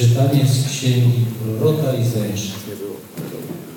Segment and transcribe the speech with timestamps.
[0.00, 2.52] Czytanie z księgi proroka Izajasza.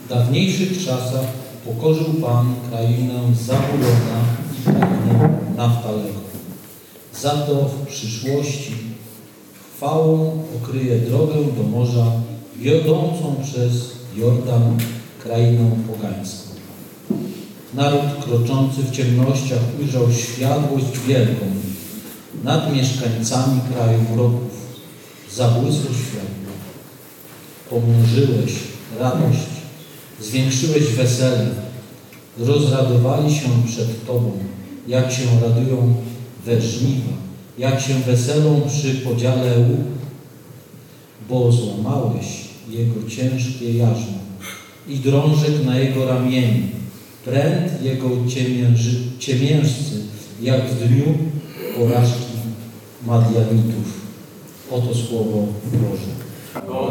[0.06, 1.26] W dawniejszych czasach
[1.66, 4.20] pokorzył Pan krainę Zabulona
[4.60, 6.20] i krainę Naftalego.
[7.22, 8.74] Za to w przyszłości
[9.76, 12.12] chwałą okryje drogę do morza
[12.60, 14.78] wiodącą przez Jordan
[15.24, 16.50] krainą pogańską.
[17.74, 21.46] Naród kroczący w ciemnościach ujrzał światłość wielką.
[22.44, 24.53] Nad mieszkańcami kraju wrogów
[25.36, 26.54] zabłysło światło.
[27.70, 28.54] Pomnożyłeś
[29.00, 29.50] radość,
[30.22, 31.50] zwiększyłeś wesele.
[32.38, 34.32] Rozradowali się przed Tobą,
[34.88, 35.96] jak się radują
[36.46, 37.14] we żniwa,
[37.58, 39.88] jak się weselą przy podziale łuk,
[41.30, 42.26] bo złamałeś
[42.70, 44.24] jego ciężkie jarzmo
[44.88, 46.68] i drążek na jego ramieniu,
[47.26, 48.10] pręd jego
[49.20, 50.02] ciemiężcy,
[50.42, 51.18] jak w dniu
[51.78, 52.34] porażki
[53.06, 54.03] Madianitów.
[54.74, 56.12] Oto słowo Boże.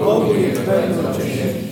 [0.04, 1.71] Bogu niech będą.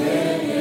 [0.00, 0.57] Amen.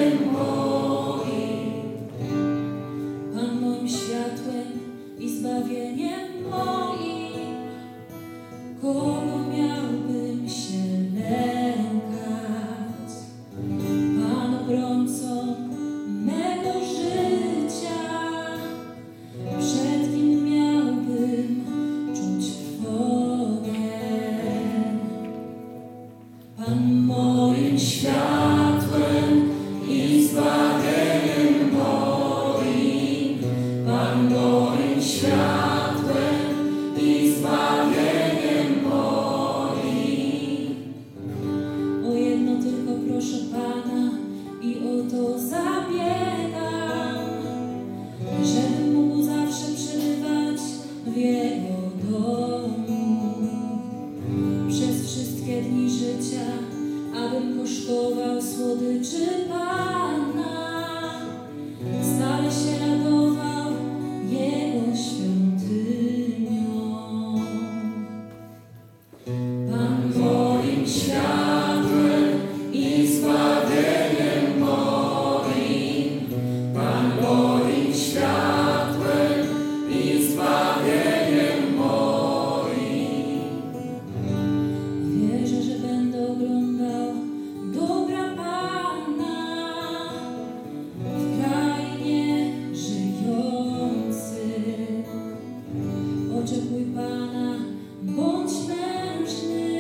[96.48, 97.60] Oczekuj Pana,
[98.04, 99.77] bądź mężny,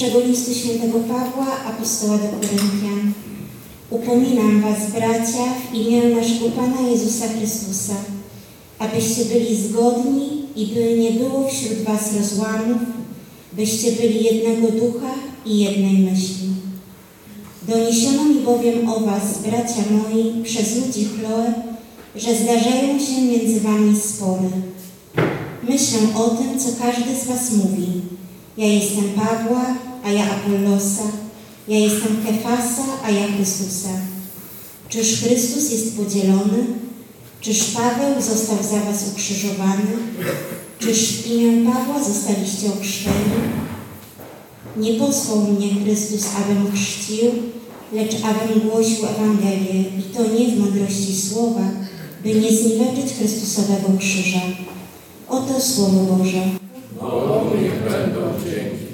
[0.00, 3.12] pierwszego listu świętego Pawła, apostoła do Koryntian.
[3.90, 7.94] Upominam was, bracia, w imię naszego Pana Jezusa Chrystusa,
[8.78, 12.78] abyście byli zgodni i by nie było wśród was rozłamów,
[13.52, 15.14] byście byli jednego ducha
[15.46, 16.48] i jednej myśli.
[17.68, 21.52] Doniesiono mi bowiem o was, bracia moi, przez ludzi Chloe,
[22.16, 24.50] że zdarzają się między wami spory.
[25.68, 27.86] Myślę o tym, co każdy z was mówi.
[28.56, 31.02] Ja jestem Pawła, a ja Apollosa.
[31.68, 33.88] Ja jestem Kefasa, a ja Chrystusa.
[34.88, 36.66] Czyż Chrystus jest podzielony?
[37.40, 39.92] Czyż Paweł został za was ukrzyżowany?
[40.78, 43.40] Czyż w imię Pawła zostaliście ochrzczeni?
[44.76, 47.30] Nie posłał mnie Chrystus, abym chrzcił,
[47.92, 51.70] lecz abym głosił Ewangelię i to nie w mądrości słowa,
[52.22, 54.40] by nie zniweczyć Chrystusowego krzyża.
[55.28, 56.42] Oto Słowo Boże.
[57.00, 58.89] Bogu niech będą dzięki.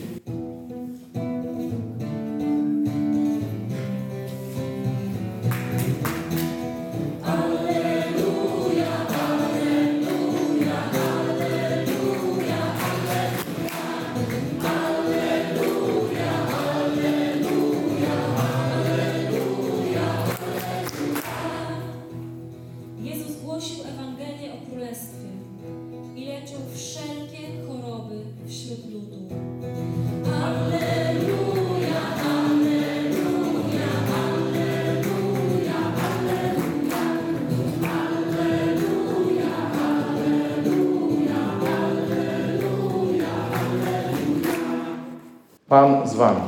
[45.69, 46.41] Pan z wami.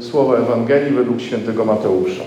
[0.00, 2.22] Słowo Ewangelii według świętego Mateusza.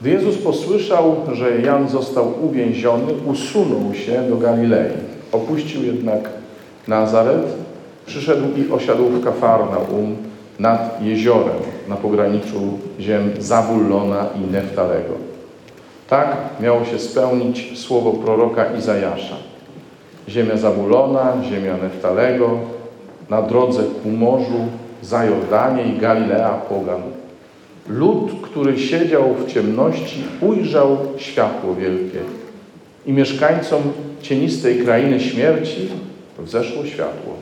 [0.00, 4.92] Gdy Jezus posłyszał, że Jan został uwięziony, usunął się do Galilei.
[5.32, 6.28] Opuścił jednak
[6.88, 7.46] Nazaret,
[8.06, 10.16] przyszedł i osiadł w Kafarnaum
[10.58, 15.14] nad jeziorem na pograniczu ziem Zabullona i Neftalego.
[16.08, 19.49] Tak miało się spełnić słowo proroka Izajasza.
[20.30, 22.58] Ziemia Zabulona, ziemia Neftalego,
[23.30, 24.66] na drodze ku morzu,
[25.02, 27.02] za Jordanie i Galilea pogan.
[27.88, 32.18] Lud, który siedział w ciemności, ujrzał światło wielkie
[33.06, 33.82] i mieszkańcom
[34.22, 35.88] cienistej krainy śmierci
[36.38, 37.34] wzeszło światło.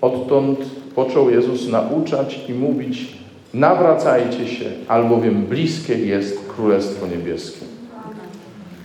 [0.00, 0.58] Odtąd
[0.94, 3.16] począł Jezus nauczać i mówić:
[3.54, 7.66] Nawracajcie się, albowiem bliskie jest Królestwo Niebieskie.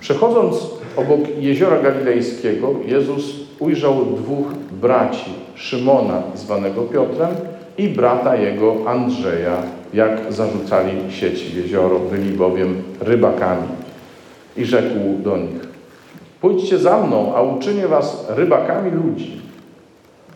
[0.02, 4.48] Przechodząc obok jeziora galilejskiego, Jezus ujrzał dwóch
[4.82, 7.36] braci, Szymona, zwanego Piotrem,
[7.78, 9.64] i brata jego Andrzeja,
[9.94, 13.68] jak zarzucali sieci w jezioro, byli bowiem rybakami.
[14.58, 15.68] I rzekł do nich:
[16.42, 19.42] Pójdźcie za mną, a uczynię was rybakami ludzi.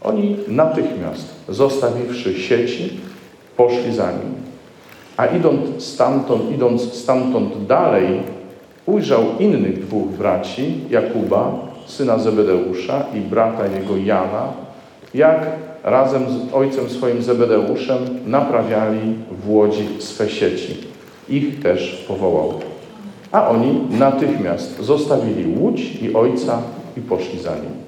[0.04, 3.00] Oni natychmiast, zostawiwszy sieci,
[3.57, 4.34] poszli za nim.
[5.18, 8.22] A idąc stamtąd, idąc stamtąd dalej,
[8.86, 11.51] ujrzał innych dwóch braci, Jakuba,
[11.86, 14.48] syna Zebedeusza i brata jego Jana,
[15.13, 15.48] jak
[15.83, 20.78] razem z ojcem swoim Zebedeuszem naprawiali w łodzi swe sieci.
[21.30, 22.54] Ich też powołał.
[23.31, 26.62] A oni natychmiast zostawili łódź i ojca
[26.98, 27.81] i poszli za nim.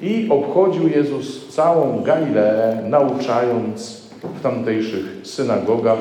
[0.00, 4.02] I obchodził Jezus całą Galileę, nauczając
[4.38, 5.98] w tamtejszych synagogach,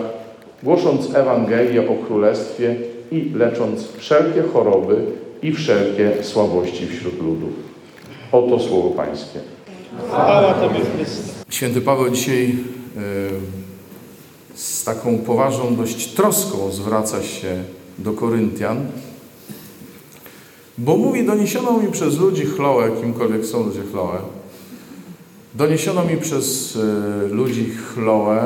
[0.64, 2.76] głosząc Ewangelię o Królestwie
[3.12, 5.06] i lecząc wszelkie choroby
[5.42, 7.50] i wszelkie słabości wśród ludów.
[8.32, 9.40] Oto słowo Pańskie.
[11.50, 12.56] Święty Paweł dzisiaj y,
[14.56, 17.64] z taką poważną dość troską zwraca się
[17.98, 18.88] do Koryntian,
[20.78, 24.20] bo mówi, doniesiono mi przez ludzi Chloe, kimkolwiek są ludzie Chloe,
[25.56, 26.80] doniesiono mi przez y,
[27.32, 28.46] ludzi Chloe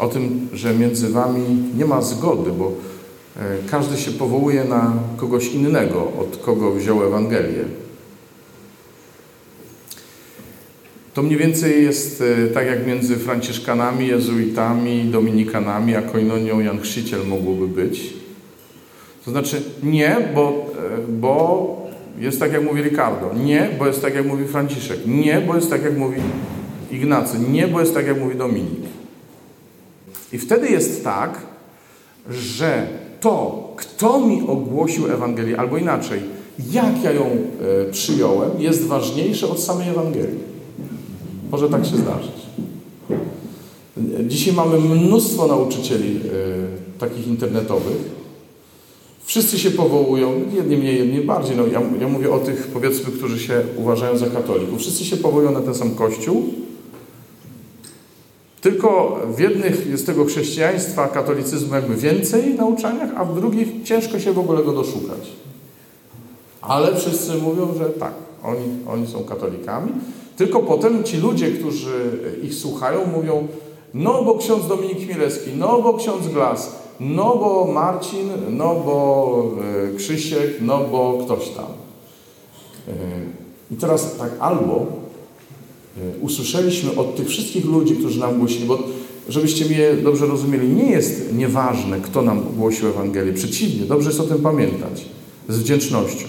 [0.00, 1.42] o tym, że między wami
[1.76, 2.72] nie ma zgody, bo
[3.70, 7.64] każdy się powołuje na kogoś innego, od kogo wziął Ewangelię.
[11.14, 12.22] To mniej więcej jest
[12.54, 18.12] tak jak między Franciszkanami, jezuitami, dominikanami, a koinonią Jan Chrzciciel mogłoby być.
[19.24, 20.66] To znaczy nie, bo,
[21.08, 21.76] bo
[22.18, 23.34] jest tak jak mówi Ricardo.
[23.44, 24.98] Nie, bo jest tak jak mówi Franciszek.
[25.06, 26.20] Nie, bo jest tak jak mówi
[26.90, 27.38] Ignacy.
[27.38, 28.80] Nie, bo jest tak jak mówi Dominik.
[30.32, 31.46] I wtedy jest tak,
[32.30, 32.88] że
[33.20, 36.20] to, kto mi ogłosił Ewangelię, albo inaczej,
[36.72, 40.50] jak ja ją e, przyjąłem, jest ważniejsze od samej Ewangelii.
[41.50, 42.40] Może tak się zdarzyć.
[44.28, 46.20] Dzisiaj mamy mnóstwo nauczycieli y,
[46.98, 48.20] takich internetowych.
[49.24, 51.56] Wszyscy się powołują, jedni mniej, jedni bardziej.
[51.56, 54.78] No, ja, ja mówię o tych, powiedzmy, którzy się uważają za katolików.
[54.78, 56.44] Wszyscy się powołują na ten sam kościół.
[58.60, 64.32] Tylko w jednych jest tego chrześcijaństwa, katolicyzmu jakby więcej nauczaniach, a w drugich ciężko się
[64.32, 65.32] w ogóle go doszukać.
[66.60, 68.12] Ale wszyscy mówią, że tak,
[68.44, 69.92] oni, oni są katolikami.
[70.36, 72.10] Tylko potem ci ludzie, którzy
[72.42, 73.48] ich słuchają, mówią,
[73.94, 79.44] no bo ksiądz Dominik Chmielewski, no bo ksiądz Glas, no bo Marcin, no bo
[79.92, 81.66] e, Krzysiek, no bo ktoś tam.
[82.88, 82.92] E,
[83.70, 84.86] I teraz tak, albo
[86.20, 88.78] usłyszeliśmy od tych wszystkich ludzi, którzy nam głosili, bo
[89.28, 93.32] żebyście mnie dobrze rozumieli, nie jest nieważne, kto nam głosił Ewangelię.
[93.32, 95.04] Przeciwnie, dobrze jest o tym pamiętać.
[95.48, 96.26] Z wdzięcznością.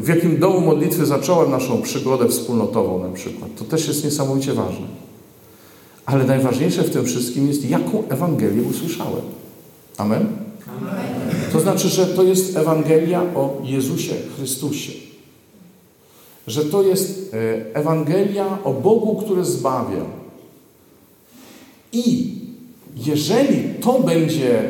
[0.00, 3.50] W jakim domu modlitwy zacząłem naszą przygodę wspólnotową na przykład.
[3.58, 4.86] To też jest niesamowicie ważne.
[6.06, 9.22] Ale najważniejsze w tym wszystkim jest, jaką Ewangelię usłyszałem.
[9.96, 10.26] Amen?
[10.78, 10.94] Amen?
[11.52, 14.92] To znaczy, że to jest Ewangelia o Jezusie Chrystusie.
[16.46, 20.04] Że to jest e, Ewangelia o Bogu, który zbawia.
[21.92, 22.34] I
[22.96, 24.68] jeżeli to będzie e,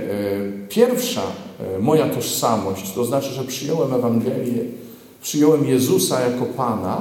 [0.69, 1.23] pierwsza
[1.61, 4.65] E, moja tożsamość, to znaczy, że przyjąłem Ewangelię,
[5.23, 7.01] przyjąłem Jezusa jako Pana,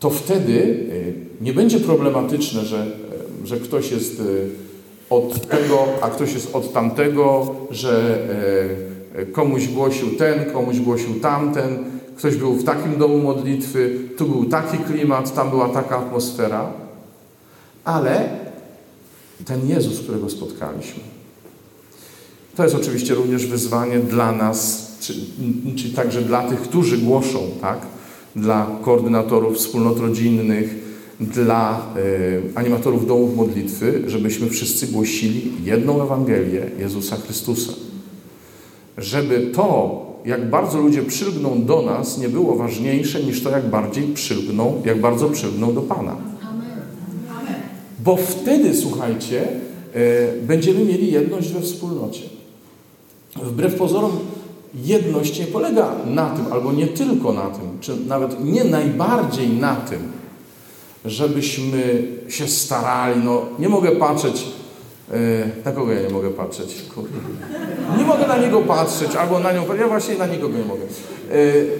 [0.00, 0.86] to wtedy
[1.40, 2.86] nie będzie problematyczne, że,
[3.44, 4.22] że ktoś jest
[5.10, 8.18] od tego, a ktoś jest od tamtego, że
[9.32, 11.84] komuś głosił ten, komuś głosił tamten,
[12.20, 16.72] ktoś był w takim domu modlitwy, tu był taki klimat, tam była taka atmosfera,
[17.84, 18.28] ale
[19.44, 21.02] ten Jezus, którego spotkaliśmy,
[22.56, 25.14] to jest oczywiście również wyzwanie dla nas czy,
[25.76, 27.78] czyli także dla tych, którzy głoszą, tak?
[28.36, 30.74] Dla koordynatorów wspólnot rodzinnych,
[31.20, 37.72] dla y, animatorów domów modlitwy, żebyśmy wszyscy głosili jedną Ewangelię Jezusa Chrystusa.
[38.98, 44.04] Żeby to, jak bardzo ludzie przylgną do nas, nie było ważniejsze niż to, jak bardziej
[44.04, 46.16] przylgną, jak bardzo przylgną do Pana.
[48.04, 49.48] Bo wtedy, słuchajcie,
[49.96, 52.22] y, będziemy mieli jedność we wspólnocie.
[53.36, 54.10] Wbrew pozorom,
[54.74, 59.76] jedność nie polega na tym, albo nie tylko na tym, czy nawet nie najbardziej na
[59.76, 59.98] tym,
[61.04, 63.20] żebyśmy się starali.
[63.24, 64.46] No, nie mogę patrzeć,
[65.64, 66.84] na kogo ja nie mogę patrzeć?
[66.94, 67.18] Kurde.
[67.98, 70.82] Nie mogę na niego patrzeć, albo na nią, ja właśnie na nikogo nie mogę.
[71.30, 71.70] Yy,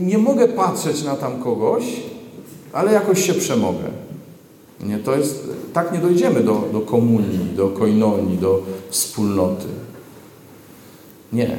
[0.00, 1.84] nie mogę patrzeć na tam kogoś,
[2.72, 3.84] ale jakoś się przemogę.
[4.80, 9.66] Nie, to jest, tak nie dojdziemy do, do komunii, do koinonii, do wspólnoty.
[11.32, 11.58] Nie.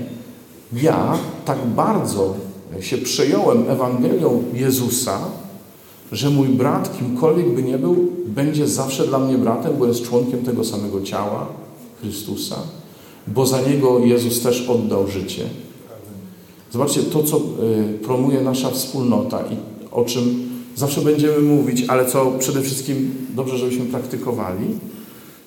[0.74, 2.36] Ja tak bardzo
[2.79, 5.20] się przejąłem Ewangelią Jezusa,
[6.13, 10.39] że mój brat, kimkolwiek by nie był, będzie zawsze dla mnie bratem, bo jest członkiem
[10.39, 11.48] tego samego ciała
[12.01, 12.55] Chrystusa,
[13.27, 15.43] bo za niego Jezus też oddał życie.
[16.72, 17.41] Zobaczcie, to co y,
[18.03, 19.58] promuje nasza wspólnota i
[19.91, 24.65] o czym zawsze będziemy mówić, ale co przede wszystkim dobrze, żebyśmy praktykowali,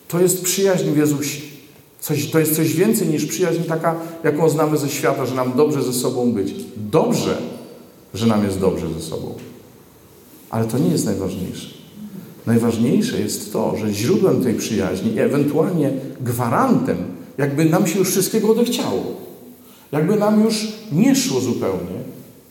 [0.09, 1.41] to jest przyjaźń w Jezusie.
[2.01, 3.95] Coś, to jest coś więcej niż przyjaźń taka,
[4.25, 6.55] jaką znamy ze świata, że nam dobrze ze sobą być.
[6.77, 7.37] Dobrze,
[8.15, 9.35] że nam jest dobrze ze sobą.
[10.57, 11.69] Ale to nie jest najważniejsze.
[12.47, 16.97] Najważniejsze jest to, że źródłem tej przyjaźni i ewentualnie gwarantem,
[17.39, 19.05] jakby nam się już wszystkiego odechciało,
[19.93, 21.97] jakby nam już nie szło zupełnie,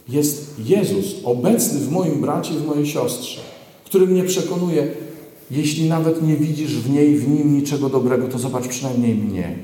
[0.10, 3.42] jest Jezus obecny w moim bracie, w mojej siostrze,
[3.86, 4.88] który mnie przekonuje,
[5.52, 9.56] jeśli nawet nie widzisz w niej, w nim niczego dobrego, to zobacz przynajmniej mnie.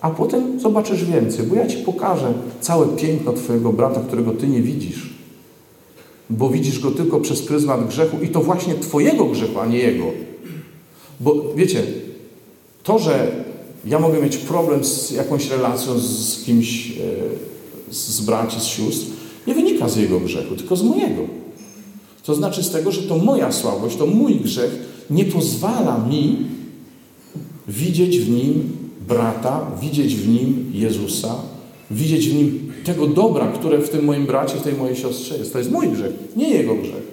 [0.00, 4.62] A potem zobaczysz więcej, bo ja Ci pokażę całe piękno Twojego brata, którego Ty nie
[4.62, 5.19] widzisz.
[6.30, 10.04] Bo widzisz go tylko przez pryzmat grzechu i to właśnie Twojego grzechu, a nie jego.
[11.20, 11.82] Bo wiecie,
[12.82, 13.32] to, że
[13.84, 19.06] ja mogę mieć problem z jakąś relacją z kimś, e, z braci, z sióstr,
[19.46, 21.22] nie wynika z jego grzechu, tylko z mojego.
[22.24, 24.70] To znaczy z tego, że to moja słabość, to mój grzech
[25.10, 26.36] nie pozwala mi
[27.68, 28.76] widzieć w nim
[29.08, 31.34] brata, widzieć w nim Jezusa,
[31.90, 35.52] widzieć w nim tego dobra, które w tym moim bracie, w tej mojej siostrze jest.
[35.52, 37.10] To jest mój grzech, nie jego grzech.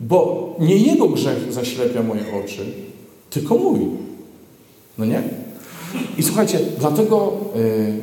[0.00, 2.64] Bo nie jego grzech zaślepia moje oczy,
[3.30, 3.80] tylko mój.
[4.98, 5.22] No nie?
[6.18, 7.94] I słuchajcie, dlatego y,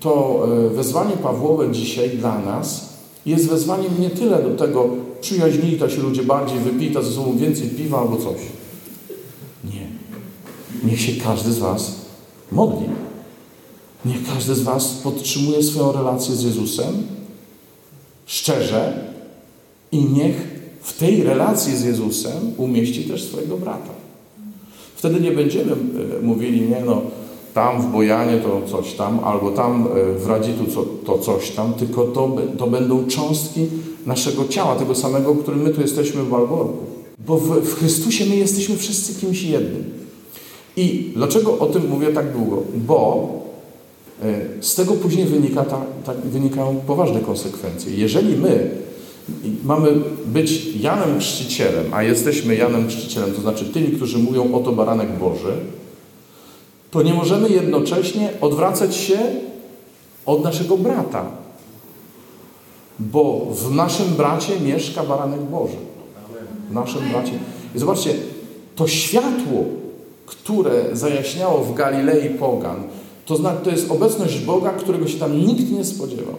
[0.00, 2.92] to y, wezwanie Pawłowe dzisiaj dla nas
[3.26, 4.88] jest wezwaniem nie tyle do tego,
[5.20, 8.36] przyjaźnijta się ludzie bardziej, wypijta ze sobą więcej piwa albo coś.
[9.64, 9.86] Nie.
[10.90, 11.94] Niech się każdy z Was
[12.52, 12.86] modli.
[14.04, 17.02] Niech każdy z Was podtrzymuje swoją relację z Jezusem
[18.26, 19.04] szczerze
[19.92, 20.36] i niech
[20.82, 23.90] w tej relacji z Jezusem umieści też swojego brata.
[24.96, 27.02] Wtedy nie będziemy e, mówili, nie no,
[27.54, 30.64] tam w Bojanie to coś tam, albo tam e, w Radzitu
[31.06, 33.66] to coś tam, tylko to, to będą cząstki
[34.06, 36.84] naszego ciała, tego samego, którym my tu jesteśmy w Walborku.
[37.26, 39.84] Bo w, w Chrystusie my jesteśmy wszyscy kimś jednym.
[40.76, 42.62] I dlaczego o tym mówię tak długo?
[42.74, 43.28] Bo
[44.60, 47.94] z tego później wynika ta, ta, wynikają poważne konsekwencje.
[47.94, 48.70] Jeżeli my
[49.64, 49.92] mamy
[50.26, 55.52] być Janem Chrzcicielem, a jesteśmy Janem Chrzcicielem, to znaczy tymi, którzy mówią oto baranek Boży,
[56.90, 59.18] to nie możemy jednocześnie odwracać się
[60.26, 61.24] od naszego brata.
[62.98, 65.76] Bo w naszym bracie mieszka baranek Boży.
[66.70, 67.32] W naszym bracie.
[67.74, 68.14] I zobaczcie,
[68.76, 69.64] to światło,
[70.26, 72.84] które zajaśniało w Galilei Pogan,
[73.32, 76.34] to, znaczy, to jest obecność Boga, którego się tam nikt nie spodziewał.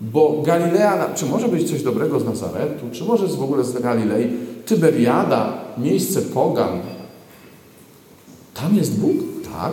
[0.00, 3.82] Bo Galilea, czy może być coś dobrego z Nazaretu, czy może jest w ogóle z
[3.82, 4.30] Galilei,
[4.66, 6.80] Tyberiada, miejsce Pogan,
[8.54, 9.16] tam jest Bóg?
[9.52, 9.72] Tak,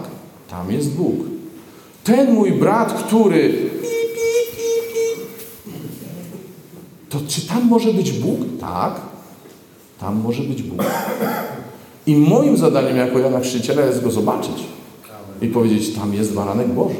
[0.50, 1.16] tam jest Bóg.
[2.04, 3.70] Ten mój brat, który.
[7.10, 8.40] To czy tam może być Bóg?
[8.60, 9.02] Tak,
[10.00, 10.84] tam może być Bóg.
[12.08, 14.76] I moim zadaniem jako Jana Chrzciciela jest go zobaczyć
[15.42, 16.96] i powiedzieć: Tam jest baranek Boży.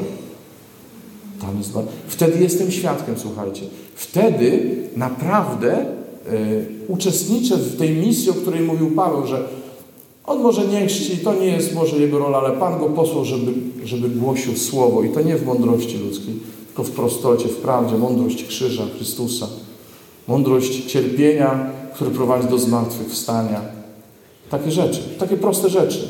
[1.40, 1.94] Tam jest baranek.
[2.06, 3.62] Wtedy jestem świadkiem, słuchajcie.
[3.94, 5.86] Wtedy naprawdę
[6.32, 9.48] y, uczestniczę w tej misji, o której mówił Paweł, że
[10.26, 13.52] on może nie chrzci, to nie jest może jego rola, ale Pan go posłał, żeby,
[13.84, 16.34] żeby głosił Słowo i to nie w mądrości ludzkiej,
[16.66, 19.46] tylko w prostocie, w prawdzie, mądrość krzyża Chrystusa,
[20.28, 23.60] mądrość cierpienia, który prowadzi do zmartwychwstania.
[24.50, 26.08] Takie rzeczy, takie proste rzeczy.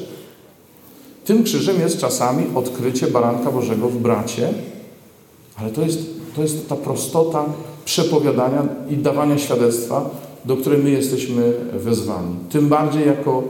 [1.26, 4.48] Tym krzyżem jest czasami odkrycie baranka Bożego w bracie
[5.56, 5.98] Ale to jest,
[6.36, 7.44] to jest ta prostota
[7.84, 10.10] przepowiadania i dawania świadectwa,
[10.44, 12.36] do której my jesteśmy wezwani.
[12.50, 13.42] Tym bardziej jako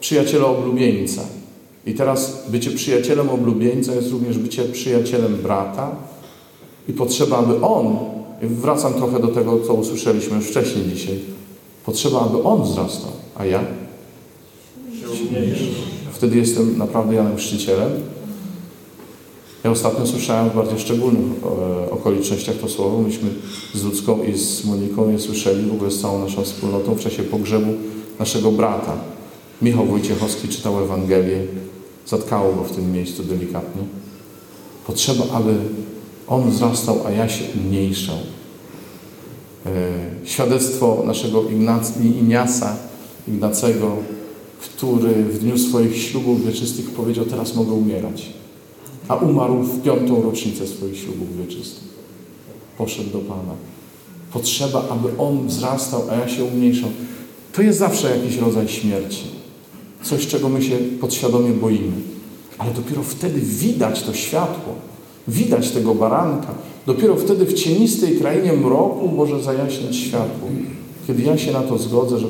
[0.00, 1.22] przyjaciele oblubieńca.
[1.86, 5.90] I teraz bycie przyjacielem oblubieńca jest również bycie przyjacielem brata
[6.88, 7.96] i potrzeba, aby on,
[8.42, 11.18] wracam trochę do tego, co usłyszeliśmy już wcześniej dzisiaj,
[11.86, 13.60] potrzeba, aby on wzrastał, a ja?
[16.24, 17.90] Wtedy jestem naprawdę Janem Chrzcicielem.
[19.64, 23.02] Ja ostatnio słyszałem w bardziej szczególnych e, okolicznościach to słowo.
[23.02, 23.30] Myśmy
[23.74, 27.22] z Ludzką i z Moniką je słyszeli w ogóle z całą naszą wspólnotą w czasie
[27.22, 27.72] pogrzebu
[28.18, 28.96] naszego brata.
[29.62, 31.46] Michał Wojciechowski czytał Ewangelię.
[32.06, 33.82] Zatkało go w tym miejscu delikatnie.
[34.86, 35.54] Potrzeba, aby
[36.28, 38.16] on wzrastał, a ja się umniejszał.
[39.66, 39.70] E,
[40.24, 42.76] Świadectwo naszego Ignac- Iniasa,
[43.28, 43.96] Ignacego,
[44.64, 48.32] który w dniu swoich ślubów wieczystych powiedział, teraz mogę umierać.
[49.08, 51.84] A umarł w piątą rocznicę swoich ślubów wieczystych.
[52.78, 53.54] Poszedł do Pana.
[54.32, 56.90] Potrzeba, aby On wzrastał, a ja się umniejszał.
[57.52, 59.24] To jest zawsze jakiś rodzaj śmierci.
[60.02, 61.92] Coś, czego my się podświadomie boimy.
[62.58, 64.74] Ale dopiero wtedy widać to światło.
[65.28, 66.54] Widać tego baranka.
[66.86, 70.48] Dopiero wtedy w cienistej krainie mroku może zajaśniać światło.
[71.06, 72.26] Kiedy ja się na to zgodzę, że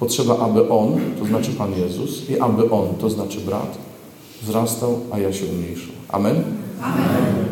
[0.00, 3.78] potrzeba, aby On, to znaczy Pan Jezus, i aby On, to znaczy brat,
[4.42, 5.92] wzrastał, a ja się umniejszał.
[6.08, 6.44] Amen?
[6.82, 7.49] Amen.